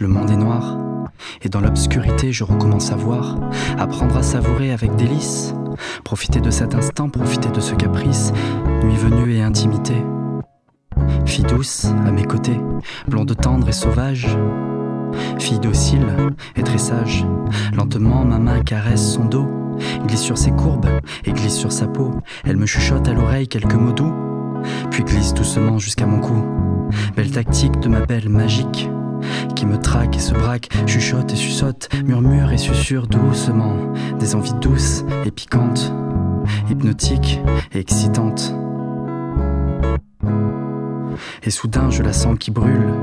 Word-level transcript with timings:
le 0.00 0.08
monde 0.08 0.30
est 0.30 0.36
noir. 0.36 0.76
Et 1.42 1.48
dans 1.48 1.60
l'obscurité, 1.60 2.32
je 2.32 2.44
recommence 2.44 2.90
à 2.90 2.96
voir, 2.96 3.36
apprendre 3.78 4.16
à 4.16 4.22
savourer 4.22 4.72
avec 4.72 4.94
délice, 4.96 5.54
profiter 6.04 6.40
de 6.40 6.50
cet 6.50 6.74
instant, 6.74 7.08
profiter 7.08 7.50
de 7.50 7.60
ce 7.60 7.74
caprice, 7.74 8.32
nuit 8.82 8.96
venue 8.96 9.34
et 9.34 9.42
intimité. 9.42 9.94
Fille 11.26 11.44
douce, 11.44 11.86
à 12.06 12.10
mes 12.10 12.24
côtés, 12.24 12.58
blonde 13.08 13.36
tendre 13.36 13.68
et 13.68 13.72
sauvage, 13.72 14.28
fille 15.38 15.60
docile 15.60 16.06
et 16.56 16.62
très 16.62 16.78
sage, 16.78 17.26
lentement 17.76 18.24
ma 18.24 18.38
main 18.38 18.62
caresse 18.62 19.14
son 19.14 19.24
dos, 19.24 19.48
glisse 20.06 20.22
sur 20.22 20.38
ses 20.38 20.52
courbes 20.52 20.88
et 21.24 21.32
glisse 21.32 21.56
sur 21.56 21.72
sa 21.72 21.86
peau, 21.86 22.12
elle 22.44 22.56
me 22.56 22.66
chuchote 22.66 23.08
à 23.08 23.12
l'oreille 23.12 23.48
quelques 23.48 23.74
mots 23.74 23.92
doux, 23.92 24.12
puis 24.90 25.04
glisse 25.04 25.34
doucement 25.34 25.78
jusqu'à 25.78 26.06
mon 26.06 26.20
cou. 26.20 26.44
Belle 27.16 27.30
tactique 27.30 27.78
de 27.80 27.88
ma 27.88 28.00
belle 28.00 28.30
magique 28.30 28.88
qui 29.58 29.66
me 29.66 29.76
traque 29.76 30.14
et 30.14 30.20
se 30.20 30.34
braque, 30.34 30.68
chuchote 30.86 31.32
et 31.32 31.36
suçote, 31.36 31.88
murmure 32.04 32.52
et 32.52 32.58
susurre 32.58 33.08
doucement 33.08 33.74
des 34.20 34.36
envies 34.36 34.54
douces 34.54 35.04
et 35.26 35.32
piquantes, 35.32 35.92
hypnotiques 36.70 37.40
et 37.72 37.80
excitantes. 37.80 38.54
Et 41.42 41.50
soudain 41.50 41.90
je 41.90 42.04
la 42.04 42.12
sens 42.12 42.38
qui 42.38 42.52
brûle, 42.52 42.94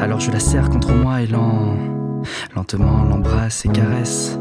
alors 0.00 0.18
je 0.18 0.30
la 0.30 0.40
serre 0.40 0.70
contre 0.70 0.94
moi 0.94 1.20
et 1.20 1.26
lent, 1.26 1.76
lentement 2.56 3.04
l'embrasse 3.04 3.66
et 3.66 3.68
caresse. 3.68 4.38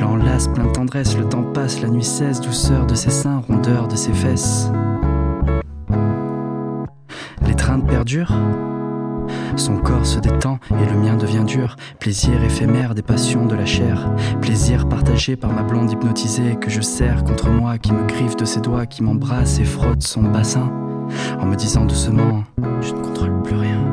L'enlace 0.00 0.48
plein 0.48 0.68
tendresse, 0.68 1.18
le 1.18 1.28
temps 1.28 1.42
passe, 1.42 1.82
la 1.82 1.88
nuit 1.88 2.02
cesse, 2.02 2.40
douceur 2.40 2.86
de 2.86 2.94
ses 2.94 3.10
seins, 3.10 3.42
rondeur 3.46 3.88
de 3.88 3.96
ses 3.96 4.14
fesses. 4.14 4.70
L'étreinte 7.46 7.86
perdure 7.86 8.32
son 9.56 9.76
corps 9.76 10.06
se 10.06 10.18
détend 10.18 10.58
et 10.70 10.92
le 10.92 10.98
mien 10.98 11.16
devient 11.16 11.44
dur. 11.46 11.76
Plaisir 11.98 12.42
éphémère 12.42 12.94
des 12.94 13.02
passions 13.02 13.46
de 13.46 13.54
la 13.54 13.66
chair. 13.66 14.10
Plaisir 14.40 14.88
partagé 14.88 15.36
par 15.36 15.52
ma 15.52 15.62
blonde 15.62 15.90
hypnotisée 15.90 16.56
que 16.60 16.70
je 16.70 16.80
serre 16.80 17.24
contre 17.24 17.50
moi, 17.50 17.78
qui 17.78 17.92
me 17.92 18.06
griffe 18.06 18.36
de 18.36 18.44
ses 18.44 18.60
doigts, 18.60 18.86
qui 18.86 19.02
m'embrasse 19.02 19.58
et 19.58 19.64
frotte 19.64 20.02
son 20.02 20.22
bassin. 20.22 20.70
En 21.40 21.46
me 21.46 21.56
disant 21.56 21.84
doucement, 21.84 22.44
je 22.80 22.92
ne 22.92 23.00
contrôle 23.00 23.42
plus 23.42 23.56
rien. 23.56 23.84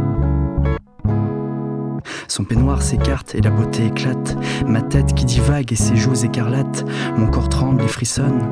Son 2.28 2.44
peignoir 2.44 2.82
s'écarte 2.82 3.36
et 3.36 3.42
la 3.42 3.50
beauté 3.50 3.86
éclate. 3.86 4.38
Ma 4.68 4.82
tête 4.82 5.14
qui 5.16 5.26
divague 5.26 5.72
et 5.72 5.78
ses 5.78 5.96
joues 5.96 6.26
écarlates. 6.26 6.86
Mon 7.18 7.28
corps 7.28 7.50
tremble 7.50 7.84
et 7.84 7.88
frissonne. 7.88 8.44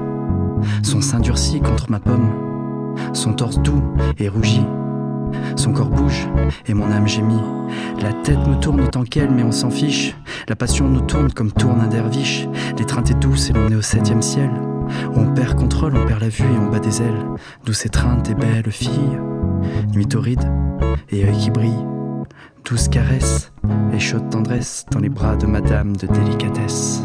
Son 0.83 1.01
sein 1.01 1.19
durcit 1.19 1.59
contre 1.59 1.91
ma 1.91 1.99
pomme. 1.99 2.29
Son 3.13 3.33
torse 3.33 3.59
doux 3.59 3.83
et 4.17 4.29
rougit. 4.29 4.65
Son 5.55 5.73
corps 5.73 5.89
bouge 5.89 6.27
et 6.65 6.73
mon 6.73 6.91
âme 6.91 7.07
gémit. 7.07 7.41
La 8.01 8.13
tête 8.13 8.47
me 8.47 8.59
tourne 8.59 8.81
autant 8.81 9.03
qu'elle, 9.03 9.31
mais 9.31 9.43
on 9.43 9.51
s'en 9.51 9.69
fiche. 9.69 10.15
La 10.47 10.55
passion 10.55 10.87
nous 10.87 11.01
tourne 11.01 11.31
comme 11.31 11.51
tourne 11.51 11.81
un 11.81 11.87
derviche. 11.87 12.47
L'étreinte 12.77 13.11
est 13.11 13.19
douce 13.19 13.49
et 13.49 13.53
l'on 13.53 13.69
est 13.69 13.75
au 13.75 13.81
septième 13.81 14.21
ciel. 14.21 14.49
on 15.15 15.33
perd 15.33 15.57
contrôle, 15.57 15.95
on 15.95 16.05
perd 16.05 16.21
la 16.21 16.29
vue 16.29 16.43
et 16.43 16.59
on 16.59 16.69
bat 16.69 16.79
des 16.79 17.01
ailes. 17.01 17.25
Douce 17.65 17.85
étreinte 17.85 18.29
et 18.29 18.35
belle 18.35 18.71
fille. 18.71 19.19
Nuit 19.93 20.07
torride 20.07 20.43
et 21.09 21.25
œil 21.25 21.37
qui 21.37 21.51
brille. 21.51 21.85
Douce 22.65 22.87
caresse 22.87 23.51
et 23.93 23.99
chaude 23.99 24.29
tendresse 24.29 24.85
dans 24.91 24.99
les 24.99 25.09
bras 25.09 25.35
de 25.35 25.45
madame 25.45 25.95
de 25.95 26.07
délicatesse. 26.07 27.03